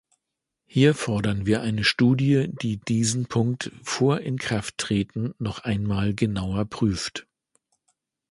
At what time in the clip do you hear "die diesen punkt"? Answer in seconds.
2.59-3.71